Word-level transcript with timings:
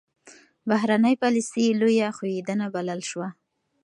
بهرنۍ 0.69 1.15
پالیسي 1.23 1.65
لویه 1.79 2.09
ښوېېدنه 2.17 2.65
بلل 2.75 3.01
شوه. 3.09 3.27